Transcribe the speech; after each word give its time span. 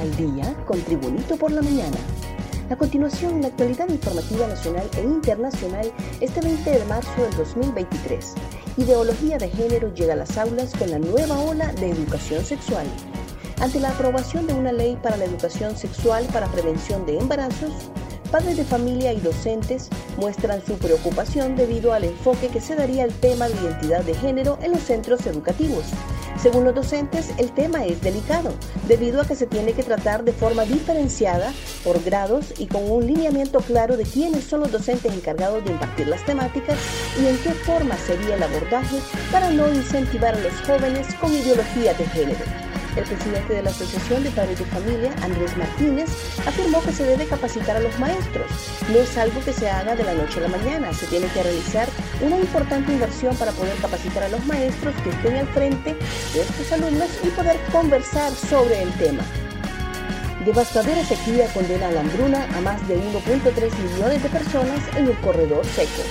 Al 0.00 0.16
día 0.16 0.56
con 0.64 0.80
Tribunito 0.80 1.36
por 1.36 1.52
la 1.52 1.60
mañana. 1.60 1.98
A 2.70 2.76
continuación, 2.76 3.42
la 3.42 3.48
actualidad 3.48 3.86
informativa 3.90 4.46
nacional 4.46 4.88
e 4.96 5.02
internacional 5.02 5.92
este 6.22 6.40
20 6.40 6.70
de 6.70 6.84
marzo 6.86 7.20
del 7.20 7.36
2023. 7.36 8.32
Ideología 8.78 9.36
de 9.36 9.50
género 9.50 9.92
llega 9.92 10.14
a 10.14 10.16
las 10.16 10.38
aulas 10.38 10.72
con 10.74 10.90
la 10.90 10.98
nueva 10.98 11.38
ola 11.40 11.70
de 11.74 11.90
educación 11.90 12.42
sexual. 12.46 12.86
Ante 13.60 13.78
la 13.78 13.90
aprobación 13.90 14.46
de 14.46 14.54
una 14.54 14.72
ley 14.72 14.96
para 15.02 15.18
la 15.18 15.26
educación 15.26 15.76
sexual 15.76 16.24
para 16.32 16.46
prevención 16.46 17.04
de 17.04 17.18
embarazos, 17.18 17.72
padres 18.32 18.56
de 18.56 18.64
familia 18.64 19.12
y 19.12 19.20
docentes 19.20 19.90
muestran 20.16 20.64
su 20.64 20.78
preocupación 20.78 21.56
debido 21.56 21.92
al 21.92 22.04
enfoque 22.04 22.48
que 22.48 22.62
se 22.62 22.74
daría 22.74 23.04
al 23.04 23.12
tema 23.12 23.48
de 23.48 23.54
identidad 23.60 24.02
de 24.02 24.14
género 24.14 24.58
en 24.62 24.72
los 24.72 24.80
centros 24.80 25.26
educativos. 25.26 25.84
Según 26.42 26.64
los 26.64 26.74
docentes, 26.74 27.28
el 27.36 27.52
tema 27.52 27.84
es 27.84 28.00
delicado, 28.00 28.54
debido 28.88 29.20
a 29.20 29.26
que 29.26 29.34
se 29.34 29.46
tiene 29.46 29.74
que 29.74 29.82
tratar 29.82 30.24
de 30.24 30.32
forma 30.32 30.64
diferenciada, 30.64 31.52
por 31.84 32.02
grados 32.02 32.54
y 32.56 32.66
con 32.66 32.90
un 32.90 33.06
lineamiento 33.06 33.60
claro 33.60 33.98
de 33.98 34.04
quiénes 34.04 34.44
son 34.44 34.60
los 34.60 34.72
docentes 34.72 35.12
encargados 35.12 35.62
de 35.62 35.72
impartir 35.72 36.08
las 36.08 36.24
temáticas 36.24 36.78
y 37.20 37.26
en 37.26 37.36
qué 37.38 37.50
forma 37.50 37.94
sería 37.98 38.36
el 38.36 38.42
abordaje 38.42 38.96
para 39.30 39.50
no 39.50 39.68
incentivar 39.68 40.34
a 40.34 40.40
los 40.40 40.54
jóvenes 40.62 41.14
con 41.16 41.30
ideología 41.30 41.92
de 41.92 42.06
género. 42.06 42.70
El 42.96 43.04
presidente 43.04 43.54
de 43.54 43.62
la 43.62 43.70
Asociación 43.70 44.24
de 44.24 44.30
Padres 44.30 44.58
de 44.58 44.64
Familia, 44.64 45.14
Andrés 45.22 45.56
Martínez, 45.56 46.08
afirmó 46.46 46.82
que 46.82 46.92
se 46.92 47.04
debe 47.04 47.26
capacitar 47.26 47.76
a 47.76 47.80
los 47.80 47.96
maestros. 47.98 48.50
No 48.90 48.98
es 48.98 49.16
algo 49.16 49.40
que 49.44 49.52
se 49.52 49.68
haga 49.68 49.94
de 49.94 50.02
la 50.04 50.14
noche 50.14 50.40
a 50.40 50.48
la 50.48 50.56
mañana, 50.56 50.92
se 50.92 51.06
tiene 51.06 51.28
que 51.28 51.42
realizar 51.42 51.88
una 52.22 52.36
importante 52.36 52.92
inversión 52.92 53.34
para 53.36 53.52
poder 53.52 53.76
capacitar 53.76 54.24
a 54.24 54.28
los 54.28 54.44
maestros 54.46 54.94
que 55.02 55.10
estén 55.10 55.36
al 55.36 55.46
frente 55.48 55.96
de 56.34 56.40
estos 56.40 56.72
alumnos 56.72 57.08
y 57.22 57.28
poder 57.28 57.58
conversar 57.72 58.32
sobre 58.32 58.82
el 58.82 58.92
tema. 58.94 59.22
Devastadora 60.44 61.04
sequía 61.04 61.52
condena 61.52 61.88
a 61.88 61.92
la 61.92 62.00
hambruna 62.00 62.44
a 62.56 62.60
más 62.60 62.86
de 62.88 62.96
1.3 62.96 63.92
millones 63.92 64.22
de 64.22 64.28
personas 64.30 64.80
en 64.96 65.06
el 65.08 65.18
corredor 65.18 65.64
seco. 65.66 66.02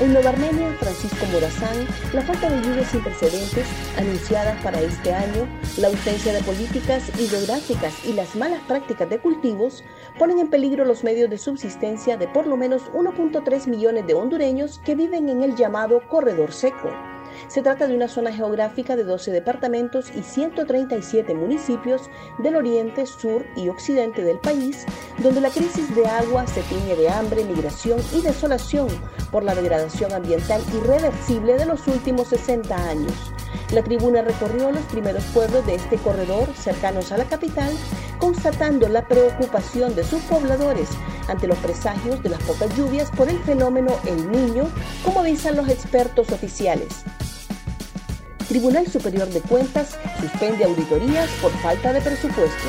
En 0.00 0.12
Nueva 0.12 0.30
Armenia, 0.30 0.72
Francisco 0.78 1.26
Morazán, 1.32 1.76
la 2.12 2.22
falta 2.22 2.48
de 2.48 2.62
lluvias 2.62 2.88
sin 2.88 3.02
precedentes 3.02 3.66
anunciadas 3.96 4.62
para 4.62 4.80
este 4.80 5.12
año, 5.12 5.48
la 5.76 5.88
ausencia 5.88 6.32
de 6.32 6.40
políticas 6.44 7.10
hidrográficas 7.18 8.04
y 8.04 8.12
las 8.12 8.36
malas 8.36 8.60
prácticas 8.68 9.10
de 9.10 9.18
cultivos 9.18 9.82
ponen 10.16 10.38
en 10.38 10.50
peligro 10.50 10.84
los 10.84 11.02
medios 11.02 11.28
de 11.30 11.38
subsistencia 11.38 12.16
de 12.16 12.28
por 12.28 12.46
lo 12.46 12.56
menos 12.56 12.82
1.3 12.92 13.66
millones 13.66 14.06
de 14.06 14.14
hondureños 14.14 14.78
que 14.84 14.94
viven 14.94 15.28
en 15.28 15.42
el 15.42 15.56
llamado 15.56 16.00
corredor 16.08 16.52
seco. 16.52 17.17
Se 17.46 17.62
trata 17.62 17.86
de 17.86 17.94
una 17.94 18.08
zona 18.08 18.32
geográfica 18.32 18.96
de 18.96 19.04
12 19.04 19.30
departamentos 19.30 20.10
y 20.14 20.22
137 20.22 21.34
municipios 21.34 22.10
del 22.38 22.56
oriente, 22.56 23.06
sur 23.06 23.46
y 23.56 23.68
occidente 23.68 24.22
del 24.22 24.38
país, 24.38 24.84
donde 25.18 25.40
la 25.40 25.50
crisis 25.50 25.94
de 25.94 26.06
agua 26.06 26.46
se 26.46 26.62
tiñe 26.62 26.96
de 26.96 27.08
hambre, 27.08 27.44
migración 27.44 28.00
y 28.12 28.22
desolación 28.22 28.88
por 29.30 29.44
la 29.44 29.54
degradación 29.54 30.12
ambiental 30.12 30.60
irreversible 30.74 31.54
de 31.54 31.66
los 31.66 31.86
últimos 31.86 32.28
60 32.28 32.74
años. 32.88 33.12
La 33.72 33.82
tribuna 33.82 34.22
recorrió 34.22 34.72
los 34.72 34.84
primeros 34.86 35.24
pueblos 35.26 35.64
de 35.66 35.74
este 35.74 35.96
corredor 35.98 36.48
cercanos 36.54 37.12
a 37.12 37.18
la 37.18 37.24
capital, 37.24 37.72
constatando 38.18 38.88
la 38.88 39.06
preocupación 39.06 39.94
de 39.94 40.04
sus 40.04 40.22
pobladores 40.22 40.88
ante 41.28 41.46
los 41.46 41.58
presagios 41.58 42.22
de 42.22 42.30
las 42.30 42.42
pocas 42.42 42.74
lluvias 42.76 43.10
por 43.10 43.28
el 43.28 43.38
fenómeno 43.40 43.92
El 44.06 44.30
Niño, 44.30 44.68
como 45.04 45.20
avisan 45.20 45.56
los 45.56 45.68
expertos 45.68 46.30
oficiales. 46.32 47.04
Tribunal 48.48 48.86
Superior 48.86 49.28
de 49.28 49.42
Cuentas 49.42 49.98
suspende 50.18 50.64
auditorías 50.64 51.28
por 51.42 51.52
falta 51.60 51.92
de 51.92 52.00
presupuesto. 52.00 52.66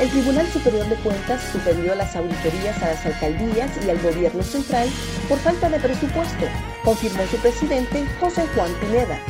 El 0.00 0.10
Tribunal 0.10 0.48
Superior 0.48 0.84
de 0.88 0.96
Cuentas 0.96 1.40
suspendió 1.52 1.94
las 1.94 2.16
auditorías 2.16 2.82
a 2.82 2.88
las 2.88 3.06
alcaldías 3.06 3.70
y 3.86 3.88
al 3.88 4.00
gobierno 4.00 4.42
central 4.42 4.88
por 5.28 5.38
falta 5.38 5.68
de 5.68 5.78
presupuesto, 5.78 6.44
confirmó 6.82 7.24
su 7.30 7.36
presidente 7.36 8.04
José 8.18 8.44
Juan 8.56 8.72
Pineda. 8.80 9.20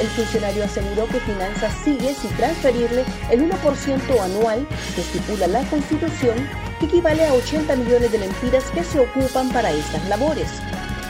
El 0.00 0.06
funcionario 0.06 0.64
aseguró 0.64 1.06
que 1.08 1.20
Finanzas 1.20 1.74
sigue 1.84 2.14
sin 2.14 2.30
transferirle 2.38 3.04
el 3.30 3.42
1% 3.42 4.20
anual 4.22 4.66
que 4.94 5.02
estipula 5.02 5.48
la 5.48 5.64
Constitución, 5.64 6.48
que 6.78 6.86
equivale 6.86 7.26
a 7.26 7.34
80 7.34 7.76
millones 7.76 8.10
de 8.10 8.18
mentiras 8.20 8.64
que 8.70 8.84
se 8.84 9.00
ocupan 9.00 9.50
para 9.50 9.70
estas 9.70 10.08
labores. 10.08 10.48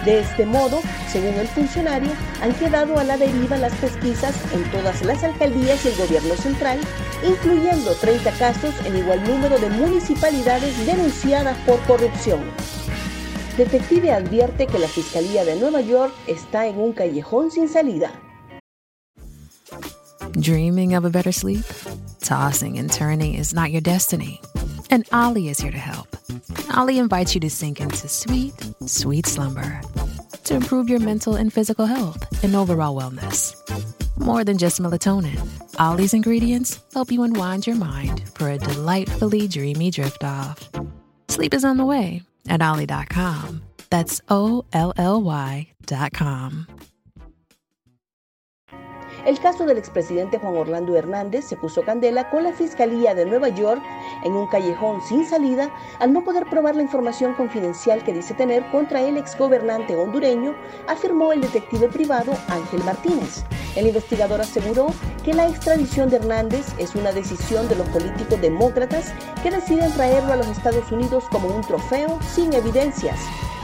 De 0.05 0.21
este 0.21 0.47
modo, 0.47 0.81
según 1.09 1.35
el 1.35 1.47
funcionario, 1.49 2.13
han 2.41 2.55
quedado 2.55 2.99
a 2.99 3.05
la 3.05 3.19
deriva 3.19 3.59
las 3.59 3.75
pesquisas 3.75 4.35
en 4.53 4.71
todas 4.71 5.05
las 5.05 5.23
alcaldías 5.23 5.85
y 5.85 5.89
el 5.89 5.97
gobierno 5.97 6.35
central, 6.37 6.79
incluyendo 7.23 7.95
30 7.95 8.31
casos 8.33 8.75
en 8.87 8.97
igual 8.97 9.23
número 9.25 9.59
de 9.59 9.69
municipalidades 9.69 10.87
denunciadas 10.87 11.57
por 11.67 11.79
corrupción. 11.81 12.41
Detective 13.59 14.11
advierte 14.13 14.67
que 14.67 14.79
la 14.79 14.89
Fiscalía 14.89 15.45
de 15.45 15.57
Nueva 15.57 15.83
York 15.83 16.15
está 16.27 16.67
en 16.67 16.79
un 16.79 16.95
callejón 16.95 17.51
sin 17.51 17.69
salida. 17.69 18.11
Dreaming 20.33 20.95
of 20.95 21.05
a 21.05 21.11
better 21.11 21.33
sleep? 21.33 21.65
Tossing 22.21 22.79
and 22.79 22.91
turning 22.91 23.35
is 23.35 23.53
not 23.53 23.71
your 23.71 23.83
destiny. 23.83 24.41
And 24.91 25.05
Ollie 25.13 25.49
is 25.49 25.61
here 25.61 25.73
to 25.73 25.79
help. 25.79 26.09
Ollie 26.75 26.99
invites 26.99 27.35
you 27.35 27.41
to 27.41 27.51
sink 27.51 27.81
into 27.81 28.09
sweet, 28.09 28.55
sweet 28.87 29.27
slumber 29.27 29.81
to 30.51 30.57
improve 30.57 30.91
your 30.91 30.99
mental 30.99 31.37
and 31.37 31.53
physical 31.53 31.87
health 31.87 32.27
and 32.43 32.57
overall 32.57 32.97
wellness. 32.97 33.55
More 34.19 34.43
than 34.43 34.59
just 34.59 34.83
melatonin, 34.83 35.39
Ollie's 35.79 36.13
ingredients 36.13 36.81
help 36.93 37.13
you 37.13 37.23
unwind 37.23 37.69
your 37.69 37.77
mind 37.77 38.29
for 38.35 38.49
a 38.49 38.59
delightfully 38.59 39.47
dreamy 39.47 39.93
drift 39.93 40.25
off. 40.25 40.69
Sleep 41.29 41.55
is 41.55 41.65
on 41.65 41.77
the 41.77 41.85
way 41.85 42.23
at 42.49 42.61
Ollie.com. 42.61 43.63
That's 43.91 44.21
O 44.29 44.65
L 44.73 44.93
L 44.97 45.23
Y.com. 45.23 46.67
El 49.27 49.39
caso 49.39 49.67
del 49.67 49.77
expresidente 49.77 50.39
Juan 50.39 50.57
Orlando 50.57 50.97
Hernández 50.97 51.45
se 51.45 51.57
puso 51.57 51.83
candela 51.83 52.31
con 52.31 52.43
la 52.43 52.53
Fiscalía 52.53 53.15
de 53.15 53.27
Nueva 53.27 53.51
York 53.51 53.83
en 54.25 54.35
un 54.35 54.47
callejón 54.47 55.01
sin 55.03 55.27
salida 55.27 55.71
al 55.99 56.13
no 56.13 56.23
poder 56.23 56.47
probar 56.47 56.77
la 56.77 56.83
información 56.83 57.35
confidencial 57.35 58.03
que 58.05 58.13
dice 58.13 58.35
tener 58.35 58.69
contra 58.71 59.01
el 59.01 59.17
exgobernante 59.17 59.97
hondureño, 59.97 60.55
afirmó 60.89 61.33
el 61.33 61.41
detective 61.41 61.89
privado 61.89 62.33
Ángel 62.49 62.83
Martínez. 62.85 63.45
El 63.77 63.87
investigador 63.87 64.41
aseguró 64.41 64.89
que 65.25 65.35
la 65.35 65.47
extradición 65.47 66.11
de 66.11 66.17
Hernández 66.17 66.67
es 66.79 66.95
una 66.95 67.13
decisión 67.13 67.69
de 67.69 67.77
los 67.77 67.89
políticos 67.89 68.41
demócratas 68.41 69.13
que 69.43 69.51
deciden 69.51 69.93
traerlo 69.93 70.33
a 70.33 70.37
los 70.37 70.49
Estados 70.49 70.91
Unidos 70.91 71.25
como 71.31 71.49
un 71.49 71.63
trofeo 71.63 72.19
sin 72.35 72.53
evidencias. 72.53 73.19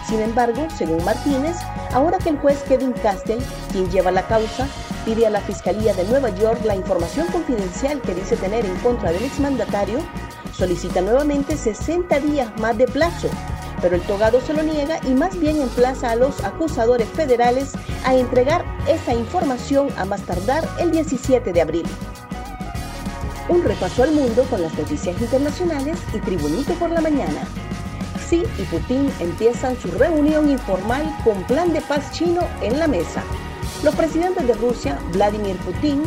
Sin 0.07 0.21
embargo, 0.21 0.69
según 0.77 1.05
Martínez, 1.05 1.57
ahora 1.93 2.19
que 2.19 2.29
el 2.29 2.39
juez 2.39 2.63
Kevin 2.69 2.93
Castell, 2.93 3.43
quien 3.73 3.91
lleva 3.91 4.13
la 4.13 4.27
causa, 4.29 4.69
pide 5.05 5.27
a 5.27 5.31
la 5.31 5.41
Fiscalía 5.41 5.95
de 5.95 6.05
Nueva 6.05 6.31
York 6.31 6.61
la 6.65 6.77
información 6.77 7.27
confidencial 7.29 8.01
que 8.01 8.15
dice 8.15 8.37
tener 8.37 8.65
en 8.65 8.77
contra 8.77 9.11
del 9.11 9.25
exmandatario, 9.25 9.99
solicita 10.57 11.01
nuevamente 11.01 11.57
60 11.57 12.19
días 12.21 12.51
más 12.59 12.77
de 12.79 12.87
plazo, 12.87 13.29
pero 13.83 13.95
el 13.95 14.03
togado 14.03 14.41
se 14.41 14.55
lo 14.55 14.63
niega 14.63 14.99
y 15.07 15.11
más 15.11 15.39
bien 15.39 15.61
emplaza 15.61 16.11
a 16.11 16.17
los 16.17 16.43
acusadores 16.45 17.09
federales 17.09 17.73
a 18.05 18.15
entregar 18.15 18.65
esa 18.89 19.13
información 19.13 19.89
a 19.99 20.05
más 20.07 20.23
tardar 20.23 20.67
el 20.79 20.91
17 20.91 21.53
de 21.53 21.61
abril. 21.61 21.87
Un 23.49 23.63
repaso 23.63 24.03
al 24.03 24.13
mundo 24.13 24.45
con 24.51 24.63
las 24.63 24.77
noticias 24.77 25.21
internacionales 25.21 25.99
y 26.15 26.19
Tribunito 26.19 26.73
por 26.75 26.91
la 26.91 27.01
mañana. 27.01 27.47
Xi 28.29 28.43
y 28.59 28.63
Putin 28.65 29.13
empiezan 29.21 29.79
su 29.79 29.89
reunión 29.93 30.49
informal 30.51 31.17
con 31.23 31.45
plan 31.45 31.73
de 31.73 31.81
paz 31.83 32.11
chino 32.13 32.41
en 32.63 32.79
la 32.79 32.89
mesa. 32.89 33.23
Los 33.85 33.95
presidentes 33.95 34.47
de 34.49 34.55
Rusia, 34.55 34.99
Vladimir 35.13 35.57
Putin, 35.59 36.03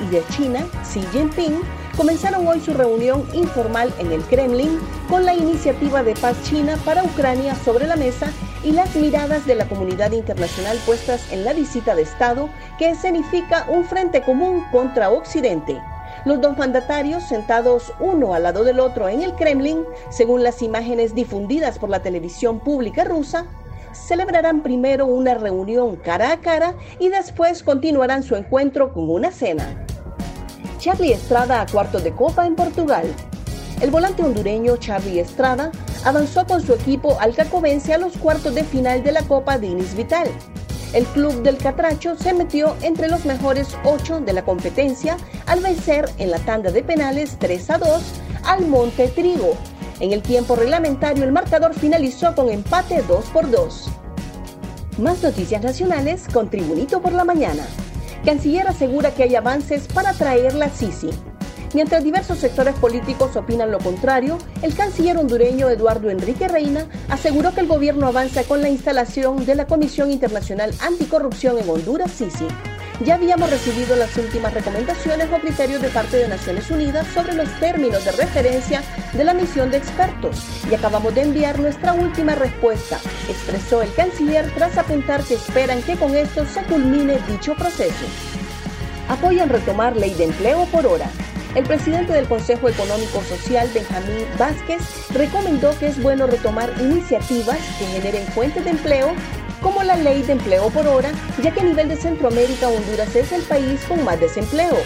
y 0.00 0.10
de 0.10 0.22
China, 0.28 0.60
Xi 0.82 1.02
Jinping, 1.12 1.60
comenzaron 1.96 2.46
hoy 2.46 2.60
su 2.60 2.74
reunión 2.74 3.26
informal 3.32 3.92
en 3.98 4.10
el 4.10 4.22
Kremlin 4.22 4.78
con 5.08 5.24
la 5.24 5.34
iniciativa 5.34 6.02
de 6.02 6.14
paz 6.14 6.36
china 6.42 6.76
para 6.84 7.04
Ucrania 7.04 7.54
sobre 7.54 7.86
la 7.86 7.96
mesa 7.96 8.32
y 8.64 8.72
las 8.72 8.96
miradas 8.96 9.46
de 9.46 9.54
la 9.54 9.68
comunidad 9.68 10.12
internacional 10.12 10.78
puestas 10.86 11.30
en 11.32 11.44
la 11.44 11.52
visita 11.52 11.94
de 11.94 12.02
Estado 12.02 12.48
que 12.78 12.90
escenifica 12.90 13.66
un 13.68 13.84
frente 13.84 14.22
común 14.22 14.64
contra 14.72 15.10
Occidente. 15.10 15.80
Los 16.24 16.40
dos 16.40 16.56
mandatarios, 16.56 17.22
sentados 17.28 17.92
uno 18.00 18.34
al 18.34 18.44
lado 18.44 18.64
del 18.64 18.80
otro 18.80 19.08
en 19.08 19.22
el 19.22 19.34
Kremlin, 19.34 19.84
según 20.10 20.42
las 20.42 20.62
imágenes 20.62 21.14
difundidas 21.14 21.78
por 21.78 21.90
la 21.90 22.00
televisión 22.00 22.60
pública 22.60 23.04
rusa, 23.04 23.46
celebrarán 23.92 24.62
primero 24.62 25.06
una 25.06 25.34
reunión 25.34 25.96
cara 25.96 26.32
a 26.32 26.40
cara 26.40 26.74
y 26.98 27.10
después 27.10 27.62
continuarán 27.62 28.22
su 28.22 28.34
encuentro 28.34 28.92
con 28.92 29.10
una 29.10 29.30
cena. 29.30 29.83
Charlie 30.84 31.14
Estrada 31.14 31.62
a 31.62 31.66
cuartos 31.66 32.04
de 32.04 32.12
copa 32.12 32.46
en 32.46 32.56
Portugal. 32.56 33.06
El 33.80 33.90
volante 33.90 34.22
hondureño 34.22 34.76
Charlie 34.76 35.18
Estrada 35.18 35.72
avanzó 36.04 36.44
con 36.46 36.60
su 36.60 36.74
equipo 36.74 37.18
al 37.20 37.34
Cacovense 37.34 37.94
a 37.94 37.98
los 37.98 38.18
cuartos 38.18 38.54
de 38.54 38.64
final 38.64 39.02
de 39.02 39.12
la 39.12 39.22
Copa 39.22 39.56
Dinis 39.56 39.94
Vital. 39.94 40.28
El 40.92 41.06
club 41.06 41.42
del 41.42 41.56
Catracho 41.56 42.16
se 42.16 42.34
metió 42.34 42.76
entre 42.82 43.08
los 43.08 43.24
mejores 43.24 43.68
ocho 43.82 44.20
de 44.20 44.34
la 44.34 44.44
competencia 44.44 45.16
al 45.46 45.60
vencer 45.60 46.04
en 46.18 46.30
la 46.30 46.38
tanda 46.40 46.70
de 46.70 46.82
penales 46.82 47.38
3 47.38 47.70
a 47.70 47.78
2 47.78 48.02
al 48.44 48.66
Monte 48.66 49.08
Trigo. 49.08 49.56
En 50.00 50.12
el 50.12 50.20
tiempo 50.20 50.54
reglamentario 50.54 51.24
el 51.24 51.32
marcador 51.32 51.72
finalizó 51.72 52.34
con 52.34 52.50
empate 52.50 53.02
2 53.08 53.24
por 53.30 53.50
2. 53.50 53.88
Más 54.98 55.22
noticias 55.22 55.62
nacionales 55.62 56.24
con 56.30 56.50
Tribunito 56.50 57.00
por 57.00 57.14
la 57.14 57.24
Mañana. 57.24 57.64
Canciller 58.24 58.66
asegura 58.66 59.10
que 59.10 59.22
hay 59.22 59.34
avances 59.34 59.86
para 59.86 60.14
traer 60.14 60.54
la 60.54 60.70
Sisi. 60.70 61.10
Mientras 61.74 62.04
diversos 62.04 62.38
sectores 62.38 62.74
políticos 62.76 63.36
opinan 63.36 63.70
lo 63.70 63.78
contrario, 63.78 64.38
el 64.62 64.74
canciller 64.74 65.18
hondureño 65.18 65.68
Eduardo 65.68 66.08
Enrique 66.08 66.48
Reina 66.48 66.86
aseguró 67.10 67.52
que 67.52 67.60
el 67.60 67.66
gobierno 67.66 68.06
avanza 68.06 68.44
con 68.44 68.62
la 68.62 68.70
instalación 68.70 69.44
de 69.44 69.56
la 69.56 69.66
Comisión 69.66 70.10
Internacional 70.10 70.72
Anticorrupción 70.80 71.58
en 71.58 71.68
Honduras, 71.68 72.12
SISI. 72.12 72.46
Ya 73.00 73.16
habíamos 73.16 73.50
recibido 73.50 73.96
las 73.96 74.16
últimas 74.16 74.54
recomendaciones 74.54 75.28
o 75.32 75.40
criterios 75.40 75.82
de 75.82 75.88
parte 75.88 76.16
de 76.16 76.28
Naciones 76.28 76.70
Unidas 76.70 77.06
sobre 77.08 77.34
los 77.34 77.48
términos 77.58 78.04
de 78.04 78.12
referencia 78.12 78.84
de 79.12 79.24
la 79.24 79.34
misión 79.34 79.72
de 79.72 79.78
expertos 79.78 80.46
y 80.70 80.74
acabamos 80.74 81.12
de 81.12 81.22
enviar 81.22 81.58
nuestra 81.58 81.92
última 81.92 82.36
respuesta, 82.36 83.00
expresó 83.28 83.82
el 83.82 83.92
canciller 83.94 84.48
tras 84.54 84.78
apuntar 84.78 85.24
que 85.24 85.34
esperan 85.34 85.82
que 85.82 85.96
con 85.96 86.14
esto 86.14 86.46
se 86.46 86.62
culmine 86.62 87.18
dicho 87.28 87.54
proceso. 87.56 88.06
Apoyan 89.08 89.48
retomar 89.48 89.96
ley 89.96 90.14
de 90.14 90.24
empleo 90.24 90.64
por 90.66 90.86
hora. 90.86 91.10
El 91.56 91.64
presidente 91.64 92.12
del 92.12 92.28
Consejo 92.28 92.68
Económico 92.68 93.22
Social, 93.22 93.68
Benjamín 93.74 94.24
Vázquez, 94.38 94.82
recomendó 95.10 95.76
que 95.78 95.88
es 95.88 96.00
bueno 96.00 96.26
retomar 96.28 96.72
iniciativas 96.80 97.58
que 97.78 97.86
generen 97.86 98.26
fuentes 98.28 98.64
de 98.64 98.70
empleo 98.70 99.14
como 99.64 99.82
la 99.82 99.96
ley 99.96 100.20
de 100.20 100.34
empleo 100.34 100.68
por 100.68 100.86
hora, 100.86 101.10
ya 101.42 101.50
que 101.50 101.60
a 101.60 101.64
nivel 101.64 101.88
de 101.88 101.96
Centroamérica 101.96 102.68
Honduras 102.68 103.16
es 103.16 103.32
el 103.32 103.40
país 103.44 103.82
con 103.88 104.04
más 104.04 104.20
desempleo. 104.20 104.76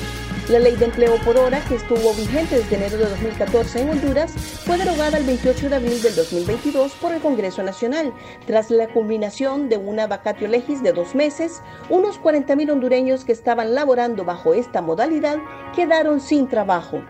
La 0.48 0.60
ley 0.60 0.76
de 0.76 0.84
empleo 0.84 1.16
por 1.24 1.36
hora, 1.36 1.60
que 1.64 1.74
estuvo 1.74 2.14
vigente 2.14 2.56
desde 2.56 2.76
enero 2.76 2.96
de 2.96 3.06
2014 3.06 3.82
en 3.82 3.90
Honduras, 3.90 4.30
fue 4.64 4.78
derogada 4.78 5.18
el 5.18 5.24
28 5.24 5.68
de 5.68 5.76
abril 5.76 6.00
del 6.00 6.14
2022 6.14 6.92
por 6.92 7.12
el 7.12 7.20
Congreso 7.20 7.64
Nacional. 7.64 8.14
Tras 8.46 8.70
la 8.70 8.86
culminación 8.86 9.68
de 9.68 9.78
una 9.78 10.06
vacatio 10.06 10.46
legis 10.46 10.80
de 10.80 10.92
dos 10.92 11.16
meses, 11.16 11.60
unos 11.90 12.20
40.000 12.20 12.70
hondureños 12.70 13.24
que 13.24 13.32
estaban 13.32 13.74
laborando 13.74 14.24
bajo 14.24 14.54
esta 14.54 14.80
modalidad 14.80 15.38
quedaron 15.74 16.20
sin 16.20 16.46
trabajo. 16.46 17.02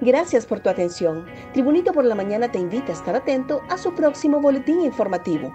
Gracias 0.00 0.46
por 0.46 0.60
tu 0.60 0.68
atención. 0.68 1.26
Tribunito 1.52 1.92
por 1.92 2.04
la 2.04 2.14
Mañana 2.14 2.52
te 2.52 2.60
invita 2.60 2.92
a 2.92 2.94
estar 2.94 3.16
atento 3.16 3.62
a 3.68 3.78
su 3.78 3.94
próximo 3.94 4.40
boletín 4.40 4.82
informativo. 4.82 5.52